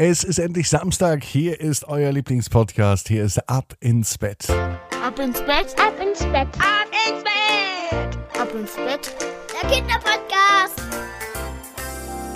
Es 0.00 0.22
ist 0.22 0.38
endlich 0.38 0.68
Samstag. 0.68 1.24
Hier 1.24 1.60
ist 1.60 1.88
euer 1.88 2.12
Lieblingspodcast. 2.12 3.08
Hier 3.08 3.24
ist 3.24 3.38
Ab 3.48 3.74
ins 3.80 4.16
Bett. 4.16 4.48
Ab 4.48 5.18
ins 5.18 5.40
Bett, 5.40 5.74
ab 5.76 5.92
ins 6.00 6.20
Bett, 6.20 6.46
ab 6.60 6.86
ins 7.08 7.24
Bett, 7.24 8.16
ab 8.40 8.48
ins 8.54 8.76
Bett. 8.76 9.16
Der 9.60 9.68
Kinderpodcast. 9.68 10.82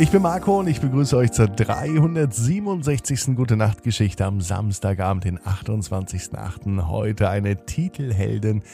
Ich 0.01 0.11
bin 0.11 0.23
Marco 0.23 0.59
und 0.59 0.67
ich 0.67 0.81
begrüße 0.81 1.17
euch 1.17 1.31
zur 1.31 1.47
367. 1.47 3.37
Gute 3.37 3.57
Nacht 3.57 3.85
Geschichte 3.85 4.25
am 4.25 4.41
Samstagabend, 4.41 5.23
den 5.23 5.39
28.08. 5.39 6.89
Heute 6.89 7.29
eine 7.29 7.65
Titelheldin, 7.65 8.65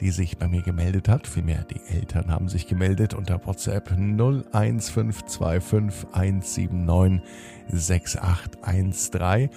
die 0.00 0.10
sich 0.10 0.38
bei 0.38 0.48
mir 0.48 0.62
gemeldet 0.62 1.08
hat. 1.08 1.26
Vielmehr, 1.26 1.64
die 1.64 1.80
Eltern 1.94 2.30
haben 2.30 2.48
sich 2.48 2.66
gemeldet 2.66 3.12
unter 3.14 3.46
WhatsApp 3.46 3.90
01525 3.90 6.06
179 6.12 7.22
6813. 7.68 9.50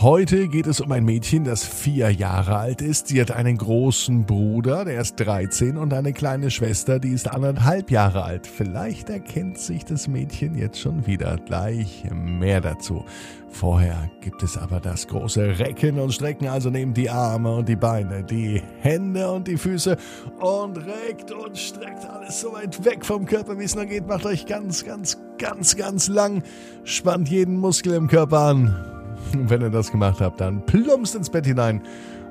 Heute 0.00 0.48
geht 0.48 0.66
es 0.66 0.80
um 0.80 0.90
ein 0.90 1.04
Mädchen, 1.04 1.44
das 1.44 1.64
vier 1.64 2.10
Jahre 2.10 2.56
alt 2.56 2.82
ist. 2.82 3.06
Sie 3.06 3.20
hat 3.20 3.30
einen 3.30 3.56
großen 3.56 4.24
Bruder, 4.26 4.84
der 4.84 5.00
ist 5.00 5.14
13 5.16 5.76
und 5.76 5.94
eine 5.94 6.12
kleine 6.12 6.50
Schwester, 6.50 6.98
die 6.98 7.10
ist 7.10 7.30
anderthalb 7.30 7.88
Jahre 7.90 8.24
alt. 8.24 8.48
Vielleicht 8.48 9.10
erkennt 9.10 9.58
sich 9.58 9.84
das 9.84 10.08
Mädchen 10.08 10.56
jetzt 10.56 10.80
schon 10.80 11.06
wieder. 11.06 11.36
Gleich 11.36 12.04
mehr 12.12 12.60
dazu. 12.60 13.04
Vorher 13.48 14.10
gibt 14.20 14.42
es 14.42 14.56
aber 14.56 14.80
das 14.80 15.06
große 15.06 15.60
Recken 15.60 16.00
und 16.00 16.12
Strecken, 16.12 16.48
also 16.48 16.70
nehmt 16.70 16.96
die 16.96 17.10
Arme 17.10 17.54
und 17.54 17.68
die 17.68 17.76
Beine, 17.76 18.24
die 18.24 18.60
Hände 18.80 19.30
und 19.30 19.46
die 19.46 19.58
Füße 19.58 19.96
und 20.40 20.78
reckt 20.78 21.30
und 21.30 21.56
streckt 21.56 22.04
alles 22.06 22.40
so 22.40 22.52
weit 22.54 22.84
weg 22.84 23.04
vom 23.04 23.24
Körper, 23.24 23.56
wie 23.56 23.64
es 23.64 23.76
nur 23.76 23.84
geht. 23.84 24.08
Macht 24.08 24.26
euch 24.26 24.46
ganz, 24.46 24.84
ganz, 24.84 25.18
ganz, 25.38 25.76
ganz 25.76 26.08
lang. 26.08 26.42
Spannt 26.82 27.28
jeden 27.28 27.56
Muskel 27.56 27.92
im 27.92 28.08
Körper 28.08 28.38
an. 28.38 28.91
Und 29.32 29.50
wenn 29.50 29.62
ihr 29.62 29.70
das 29.70 29.90
gemacht 29.90 30.20
habt, 30.20 30.40
dann 30.40 30.64
plumpst 30.66 31.14
ins 31.14 31.30
Bett 31.30 31.46
hinein 31.46 31.82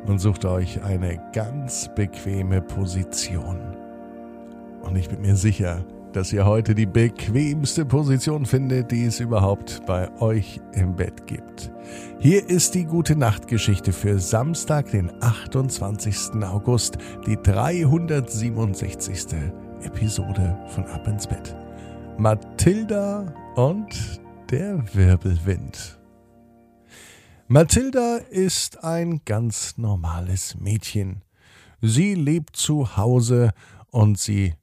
und 0.06 0.20
sucht 0.20 0.46
euch 0.46 0.84
eine 0.84 1.22
ganz 1.34 1.90
bequeme 1.96 2.62
Position. 2.62 3.60
Und 4.82 4.96
ich 4.96 5.10
bin 5.10 5.22
mir 5.22 5.36
sicher, 5.36 5.86
dass 6.14 6.34
ihr 6.34 6.46
heute 6.46 6.76
die 6.76 6.86
bequemste 6.86 7.86
Position 7.86 8.46
findet, 8.46 8.92
die 8.92 9.06
es 9.06 9.20
überhaupt 9.20 9.86
bei 9.86 10.10
euch 10.20 10.60
im 10.74 10.96
Bett 10.96 11.26
gibt. 11.28 11.72
Hier 12.20 12.48
ist 12.50 12.76
die 12.76 12.86
gute 12.86 13.16
Nachtgeschichte 13.16 13.94
für 13.94 14.20
Samstag, 14.20 14.92
den 14.92 15.12
28. 15.22 16.44
August, 16.44 16.98
die 17.26 17.38
367. 17.38 19.26
Episode 19.84 20.58
von 20.68 20.86
Ab 20.86 21.08
ins 21.08 21.28
Bett. 21.28 21.56
Mathilda 22.18 23.26
und 23.56 24.22
der 24.52 24.84
Wirbelwind. 24.94 26.01
Mathilda 27.52 28.16
ist 28.30 28.82
ein 28.82 29.26
ganz 29.26 29.78
normales 29.78 30.56
Mädchen. 30.56 31.22
Sie 31.82 32.16
lebt 32.16 32.56
zu 32.56 32.96
Hause 32.96 33.52
und 33.88 34.18
sie 34.18 34.54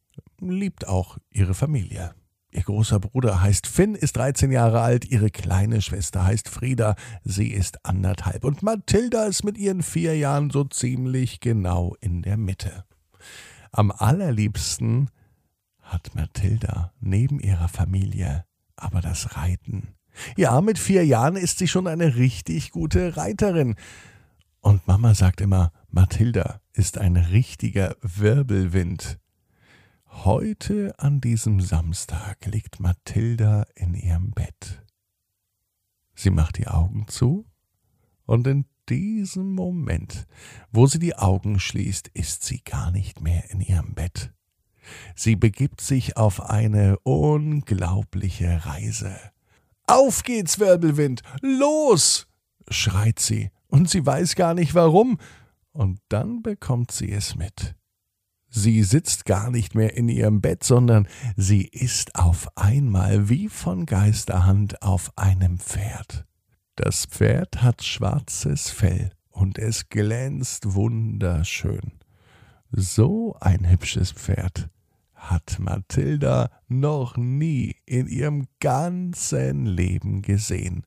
liebt 0.40 0.88
auch 0.88 1.18
ihre 1.30 1.52
Familie. 1.52 2.14
Ihr 2.50 2.62
großer 2.62 2.98
Bruder 2.98 3.42
heißt 3.42 3.66
Finn, 3.66 3.94
ist 3.94 4.16
13 4.16 4.50
Jahre 4.50 4.80
alt, 4.80 5.04
ihre 5.04 5.28
kleine 5.28 5.82
Schwester 5.82 6.24
heißt 6.24 6.48
Frieda, 6.48 6.96
sie 7.24 7.48
ist 7.48 7.84
anderthalb 7.84 8.42
und 8.42 8.62
Mathilda 8.62 9.26
ist 9.26 9.44
mit 9.44 9.58
ihren 9.58 9.82
vier 9.82 10.16
Jahren 10.16 10.48
so 10.48 10.64
ziemlich 10.64 11.40
genau 11.40 11.94
in 12.00 12.22
der 12.22 12.38
Mitte. 12.38 12.86
Am 13.70 13.90
allerliebsten 13.90 15.10
hat 15.82 16.14
Mathilda 16.14 16.94
neben 17.00 17.38
ihrer 17.38 17.68
Familie 17.68 18.46
aber 18.76 19.02
das 19.02 19.36
Reiten. 19.36 19.97
Ja, 20.36 20.60
mit 20.60 20.78
vier 20.78 21.04
Jahren 21.04 21.36
ist 21.36 21.58
sie 21.58 21.68
schon 21.68 21.86
eine 21.86 22.16
richtig 22.16 22.70
gute 22.70 23.16
Reiterin. 23.16 23.76
Und 24.60 24.86
Mama 24.86 25.14
sagt 25.14 25.40
immer, 25.40 25.72
Mathilda 25.90 26.60
ist 26.72 26.98
ein 26.98 27.16
richtiger 27.16 27.96
Wirbelwind. 28.02 29.18
Heute 30.10 30.94
an 30.98 31.20
diesem 31.20 31.60
Samstag 31.60 32.44
liegt 32.46 32.80
Mathilda 32.80 33.66
in 33.74 33.94
ihrem 33.94 34.32
Bett. 34.32 34.82
Sie 36.14 36.30
macht 36.30 36.58
die 36.58 36.66
Augen 36.66 37.06
zu 37.06 37.46
und 38.26 38.46
in 38.46 38.64
diesem 38.88 39.54
Moment, 39.54 40.26
wo 40.72 40.86
sie 40.86 40.98
die 40.98 41.14
Augen 41.14 41.60
schließt, 41.60 42.08
ist 42.08 42.42
sie 42.42 42.60
gar 42.64 42.90
nicht 42.90 43.20
mehr 43.20 43.50
in 43.50 43.60
ihrem 43.60 43.94
Bett. 43.94 44.32
Sie 45.14 45.36
begibt 45.36 45.80
sich 45.80 46.16
auf 46.16 46.40
eine 46.40 46.98
unglaubliche 47.00 48.64
Reise. 48.66 49.16
Auf 49.88 50.22
geht's, 50.22 50.58
Wirbelwind. 50.58 51.22
Los. 51.40 52.26
schreit 52.68 53.18
sie, 53.18 53.50
und 53.68 53.88
sie 53.88 54.04
weiß 54.04 54.34
gar 54.34 54.52
nicht 54.52 54.74
warum, 54.74 55.18
und 55.72 55.98
dann 56.10 56.42
bekommt 56.42 56.92
sie 56.92 57.10
es 57.10 57.36
mit. 57.36 57.74
Sie 58.50 58.82
sitzt 58.82 59.24
gar 59.24 59.50
nicht 59.50 59.74
mehr 59.74 59.96
in 59.96 60.10
ihrem 60.10 60.42
Bett, 60.42 60.62
sondern 60.62 61.08
sie 61.36 61.62
ist 61.62 62.16
auf 62.16 62.48
einmal 62.54 63.30
wie 63.30 63.48
von 63.48 63.86
Geisterhand 63.86 64.82
auf 64.82 65.10
einem 65.16 65.58
Pferd. 65.58 66.26
Das 66.76 67.06
Pferd 67.06 67.62
hat 67.62 67.82
schwarzes 67.82 68.68
Fell 68.68 69.12
und 69.30 69.58
es 69.58 69.88
glänzt 69.88 70.74
wunderschön. 70.74 71.92
So 72.70 73.36
ein 73.40 73.70
hübsches 73.70 74.12
Pferd 74.12 74.68
hat 75.18 75.58
Mathilda 75.58 76.50
noch 76.68 77.16
nie 77.16 77.76
in 77.84 78.06
ihrem 78.06 78.46
ganzen 78.60 79.66
Leben 79.66 80.22
gesehen. 80.22 80.84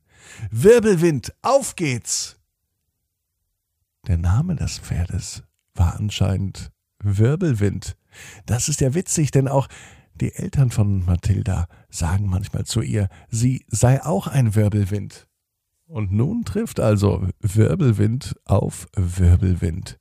Wirbelwind, 0.50 1.34
auf 1.42 1.76
geht's! 1.76 2.38
Der 4.06 4.18
Name 4.18 4.56
des 4.56 4.78
Pferdes 4.78 5.44
war 5.74 5.94
anscheinend 5.96 6.72
Wirbelwind. 6.98 7.96
Das 8.46 8.68
ist 8.68 8.80
ja 8.80 8.94
witzig, 8.94 9.30
denn 9.30 9.46
auch 9.46 9.68
die 10.14 10.34
Eltern 10.34 10.70
von 10.70 11.04
Mathilda 11.04 11.66
sagen 11.88 12.26
manchmal 12.26 12.64
zu 12.64 12.80
ihr, 12.80 13.08
sie 13.28 13.64
sei 13.68 14.04
auch 14.04 14.26
ein 14.26 14.54
Wirbelwind. 14.54 15.28
Und 15.86 16.10
nun 16.12 16.44
trifft 16.44 16.80
also 16.80 17.28
Wirbelwind 17.40 18.34
auf 18.44 18.88
Wirbelwind. 18.96 19.98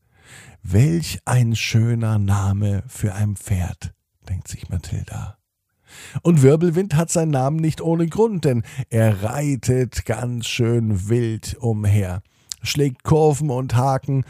Welch 0.64 1.20
ein 1.26 1.56
schöner 1.56 2.18
Name 2.18 2.84
für 2.88 3.14
ein 3.14 3.36
Pferd 3.36 3.94
denkt 4.30 4.48
sich 4.48 4.70
Mathilda. 4.70 5.38
Und 6.22 6.42
Wirbelwind 6.42 6.96
hat 6.96 7.12
seinen 7.12 7.32
Namen 7.32 7.58
nicht 7.58 7.82
ohne 7.82 8.08
Grund, 8.08 8.46
denn 8.46 8.64
er 8.90 9.24
reitet 9.24 10.06
ganz 10.06 10.48
schön 10.48 11.10
wild 11.10 11.58
umher, 11.60 12.22
schlägt 12.62 13.04
Kurven 13.04 13.50
und 13.50 13.76
Haken. 13.76 14.24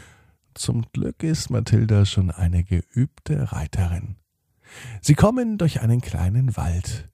Zum 0.54 0.84
Glück 0.92 1.22
ist 1.22 1.50
Mathilda 1.50 2.04
schon 2.04 2.30
eine 2.30 2.64
geübte 2.64 3.52
Reiterin. 3.52 4.16
Sie 5.00 5.14
kommen 5.14 5.58
durch 5.58 5.80
einen 5.80 6.00
kleinen 6.00 6.56
Wald. 6.56 7.08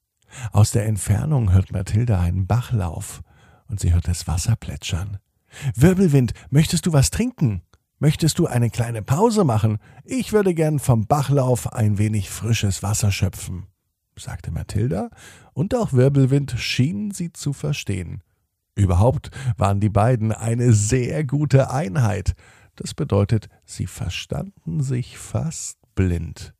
Aus 0.52 0.70
der 0.72 0.86
Entfernung 0.86 1.52
hört 1.52 1.72
Mathilda 1.72 2.20
einen 2.20 2.46
Bachlauf 2.46 3.22
und 3.68 3.80
sie 3.80 3.92
hört 3.92 4.08
das 4.08 4.26
Wasser 4.26 4.56
plätschern. 4.56 5.18
Wirbelwind, 5.74 6.32
möchtest 6.50 6.86
du 6.86 6.92
was 6.92 7.10
trinken? 7.10 7.62
Möchtest 8.00 8.38
du 8.38 8.46
eine 8.46 8.70
kleine 8.70 9.02
Pause 9.02 9.42
machen? 9.42 9.78
Ich 10.04 10.32
würde 10.32 10.54
gern 10.54 10.78
vom 10.78 11.06
Bachlauf 11.08 11.72
ein 11.72 11.98
wenig 11.98 12.30
frisches 12.30 12.84
Wasser 12.84 13.10
schöpfen, 13.10 13.66
sagte 14.16 14.52
Mathilda, 14.52 15.10
und 15.52 15.74
auch 15.74 15.92
Wirbelwind 15.92 16.54
schien 16.58 17.10
sie 17.10 17.32
zu 17.32 17.52
verstehen. 17.52 18.22
Überhaupt 18.76 19.32
waren 19.56 19.80
die 19.80 19.88
beiden 19.88 20.30
eine 20.30 20.72
sehr 20.72 21.24
gute 21.24 21.72
Einheit. 21.72 22.34
Das 22.76 22.94
bedeutet, 22.94 23.48
sie 23.64 23.88
verstanden 23.88 24.80
sich 24.80 25.18
fast 25.18 25.78
blind. 25.96 26.54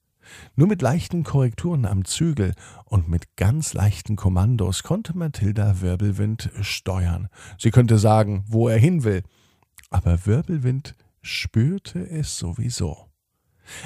Nur 0.57 0.67
mit 0.67 0.83
leichten 0.83 1.23
Korrekturen 1.23 1.87
am 1.87 2.05
Zügel 2.05 2.55
und 2.85 3.09
mit 3.09 3.37
ganz 3.37 3.75
leichten 3.75 4.17
Kommandos 4.17 4.83
konnte 4.83 5.17
Mathilda 5.17 5.81
Wirbelwind 5.81 6.51
steuern. 6.63 7.29
Sie 7.59 7.71
könnte 7.71 7.97
sagen, 7.97 8.45
wo 8.49 8.69
er 8.69 8.79
hin 8.79 9.05
will. 9.05 9.23
Aber 9.91 10.27
Wirbelwind 10.27 10.97
spürte 11.23 12.09
es 12.09 12.39
sowieso. 12.39 13.09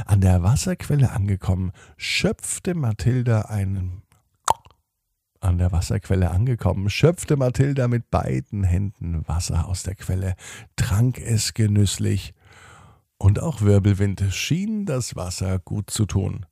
An 0.06 0.20
der 0.20 0.42
Wasserquelle 0.42 1.10
angekommen, 1.10 1.72
schöpfte 1.96 2.74
Mathilda 2.74 3.42
einen 3.42 4.02
an 5.40 5.58
der 5.58 5.72
Wasserquelle 5.72 6.30
angekommen, 6.30 6.88
schöpfte 6.88 7.36
Mathilda 7.36 7.88
mit 7.88 8.10
beiden 8.10 8.62
Händen 8.62 9.26
Wasser 9.26 9.66
aus 9.66 9.82
der 9.82 9.96
Quelle, 9.96 10.36
trank 10.76 11.18
es 11.18 11.52
genüsslich, 11.52 12.32
und 13.18 13.40
auch 13.40 13.60
Wirbelwind 13.60 14.22
schien 14.30 14.86
das 14.86 15.14
Wasser 15.16 15.58
gut 15.58 15.90
zu 15.90 16.06
tun. 16.06 16.46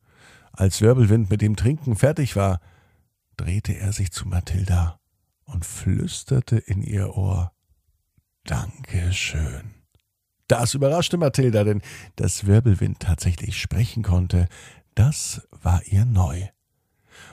Als 0.53 0.81
Wirbelwind 0.81 1.31
mit 1.31 1.41
dem 1.41 1.57
Trinken 1.57 1.97
fertig 1.97 2.37
war, 2.37 2.61
drehte 3.37 3.77
er 3.77 3.93
sich 3.93 4.13
zu 4.13 4.29
Mathilda 4.29 5.01
und 5.45 5.65
flüsterte 5.65 6.59
in 6.59 6.83
ihr 6.83 7.17
Ohr 7.17 7.53
Dankeschön. 8.45 9.80
Das 10.51 10.75
überraschte 10.75 11.17
Mathilda, 11.17 11.63
denn 11.63 11.81
dass 12.17 12.45
Wirbelwind 12.45 12.99
tatsächlich 12.99 13.61
sprechen 13.61 14.03
konnte, 14.03 14.49
das 14.97 15.47
war 15.63 15.81
ihr 15.87 16.05
neu. 16.05 16.49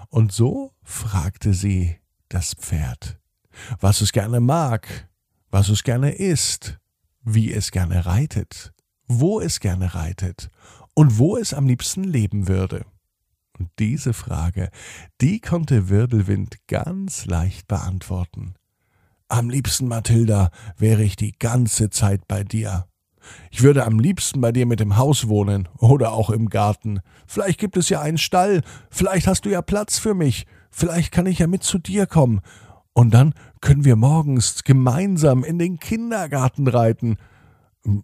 Und 0.10 0.32
so 0.32 0.72
fragte 0.84 1.56
sie 1.56 1.98
das 2.30 2.54
Pferd. 2.54 3.18
was 3.80 4.02
es 4.02 4.12
gerne 4.12 4.40
mag, 4.40 5.10
was 5.50 5.70
es 5.70 5.84
gerne 5.84 6.12
isst, 6.12 6.78
wie 7.24 7.52
es 7.52 7.72
gerne 7.72 8.06
reitet, 8.06 8.72
wo 9.08 9.42
es 9.42 9.60
gerne 9.60 9.96
reitet 9.96 10.52
und 10.94 11.18
wo 11.18 11.38
es 11.38 11.56
am 11.56 11.68
liebsten 11.68 12.04
leben 12.04 12.48
würde. 12.48 12.86
Und 13.58 13.72
diese 13.80 14.14
Frage, 14.14 14.70
die 15.22 15.40
konnte 15.40 15.90
Wirbelwind 15.90 16.68
ganz 16.68 17.26
leicht 17.26 17.68
beantworten. 17.68 18.54
Am 19.28 19.50
liebsten, 19.50 19.88
Mathilda, 19.88 20.52
wäre 20.78 21.02
ich 21.02 21.16
die 21.16 21.32
ganze 21.32 21.90
Zeit 21.90 22.28
bei 22.28 22.44
dir. 22.44 22.88
Ich 23.52 23.64
würde 23.64 23.86
am 23.86 24.00
liebsten 24.00 24.42
bei 24.42 24.52
dir 24.52 24.66
mit 24.66 24.82
im 24.82 24.98
Haus 24.98 25.28
wohnen 25.28 25.68
oder 25.78 26.14
auch 26.14 26.30
im 26.30 26.50
Garten. 26.50 27.00
Vielleicht 27.26 27.60
gibt 27.60 27.78
es 27.78 27.90
ja 27.90 28.02
einen 28.02 28.18
Stall, 28.18 28.62
vielleicht 28.90 29.28
hast 29.28 29.46
du 29.46 29.50
ja 29.50 29.62
Platz 29.62 30.00
für 30.00 30.14
mich, 30.14 30.46
vielleicht 30.72 31.12
kann 31.12 31.26
ich 31.26 31.40
ja 31.40 31.48
mit 31.48 31.64
zu 31.64 31.78
dir 31.78 32.06
kommen. 32.06 32.42
Und 32.94 33.14
dann 33.14 33.34
können 33.62 33.86
wir 33.86 33.96
morgens 33.96 34.64
gemeinsam 34.64 35.44
in 35.44 35.60
den 35.60 35.80
Kindergarten 35.80 36.68
reiten. 36.68 37.18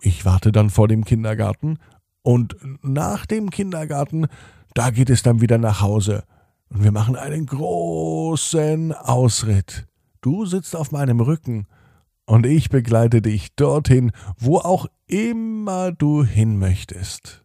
Ich 0.02 0.26
warte 0.26 0.52
dann 0.52 0.70
vor 0.70 0.88
dem 0.88 1.04
Kindergarten 1.04 1.80
und 2.22 2.56
nach 2.82 3.26
dem 3.26 3.50
Kindergarten, 3.50 4.28
da 4.74 4.90
geht 4.92 5.10
es 5.10 5.24
dann 5.24 5.42
wieder 5.42 5.58
nach 5.58 5.82
Hause. 5.82 6.24
Und 6.70 6.84
wir 6.84 6.92
machen 6.92 7.16
einen 7.16 7.46
großen 7.46 8.94
Ausritt. 8.94 9.86
Du 10.22 10.46
sitzt 10.46 10.76
auf 10.76 10.92
meinem 10.92 11.20
Rücken 11.20 11.68
und 12.26 12.46
ich 12.46 12.70
begleite 12.70 13.22
dich 13.22 13.56
dorthin, 13.56 14.12
wo 14.38 14.58
auch 14.58 14.88
immer 15.08 15.92
du 15.92 16.24
hin 16.24 16.58
möchtest. 16.58 17.44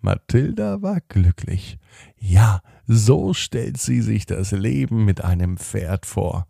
Mathilda 0.00 0.80
war 0.80 1.00
glücklich. 1.08 1.78
Ja, 2.16 2.62
so 2.86 3.34
stellt 3.34 3.78
sie 3.78 4.00
sich 4.00 4.26
das 4.26 4.52
Leben 4.52 5.04
mit 5.04 5.22
einem 5.22 5.58
Pferd 5.58 6.06
vor. 6.06 6.46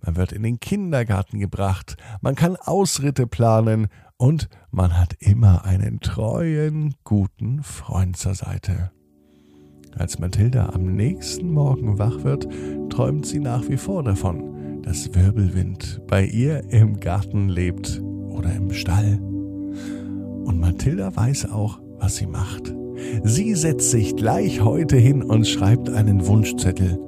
Man 0.00 0.16
wird 0.16 0.32
in 0.32 0.42
den 0.42 0.60
Kindergarten 0.60 1.38
gebracht, 1.38 1.96
man 2.20 2.34
kann 2.34 2.56
Ausritte 2.56 3.26
planen 3.26 3.88
und 4.16 4.48
man 4.70 4.98
hat 4.98 5.14
immer 5.20 5.64
einen 5.64 6.00
treuen, 6.00 6.94
guten 7.04 7.62
Freund 7.62 8.16
zur 8.16 8.34
Seite. 8.34 8.90
Als 9.96 10.18
Mathilda 10.18 10.70
am 10.70 10.94
nächsten 10.94 11.50
Morgen 11.50 11.98
wach 11.98 12.24
wird, 12.24 12.48
träumt 12.90 13.26
sie 13.26 13.38
nach 13.38 13.68
wie 13.68 13.76
vor 13.76 14.02
davon, 14.02 14.53
dass 14.84 15.14
Wirbelwind 15.14 16.02
bei 16.06 16.24
ihr 16.26 16.62
im 16.70 17.00
Garten 17.00 17.48
lebt 17.48 18.02
oder 18.28 18.54
im 18.54 18.70
Stall. 18.72 19.18
Und 20.44 20.60
Mathilda 20.60 21.16
weiß 21.16 21.50
auch, 21.50 21.80
was 21.98 22.16
sie 22.16 22.26
macht. 22.26 22.74
Sie 23.22 23.54
setzt 23.54 23.90
sich 23.90 24.14
gleich 24.14 24.60
heute 24.60 24.96
hin 24.96 25.22
und 25.22 25.46
schreibt 25.46 25.88
einen 25.88 26.26
Wunschzettel. 26.26 26.98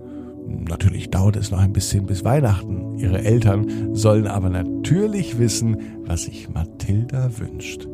Natürlich 0.47 1.11
dauert 1.11 1.37
es 1.37 1.51
noch 1.51 1.61
ein 1.61 1.73
bisschen 1.73 2.07
bis 2.07 2.25
Weihnachten. 2.25 2.99
Ihre 2.99 3.23
Eltern 3.23 3.95
sollen 3.95 4.27
aber 4.27 4.49
natürlich 4.49 5.39
wissen, 5.39 5.77
was 6.07 6.25
sich 6.25 6.49
Mathilda 6.49 7.31
wünscht. 7.39 7.87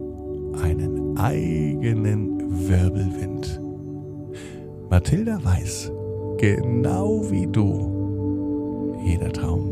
Einen 0.63 1.19
eigenen 1.19 2.69
Wirbelwind. 2.69 3.61
Mathilda 4.91 5.43
weiß, 5.43 5.91
genau 6.39 7.31
wie 7.31 7.47
du, 7.47 8.95
jeder 9.05 9.33
Traum 9.33 9.72